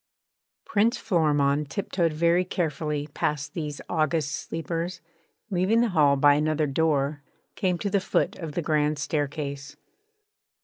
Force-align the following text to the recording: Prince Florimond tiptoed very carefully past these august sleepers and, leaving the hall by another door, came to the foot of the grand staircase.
Prince 0.65 0.97
Florimond 0.97 1.69
tiptoed 1.69 2.11
very 2.11 2.43
carefully 2.43 3.05
past 3.13 3.53
these 3.53 3.79
august 3.87 4.31
sleepers 4.31 4.97
and, 5.51 5.55
leaving 5.59 5.81
the 5.81 5.89
hall 5.89 6.15
by 6.15 6.33
another 6.33 6.65
door, 6.65 7.21
came 7.53 7.77
to 7.77 7.89
the 7.91 7.99
foot 7.99 8.35
of 8.37 8.53
the 8.53 8.63
grand 8.63 8.97
staircase. 8.97 9.75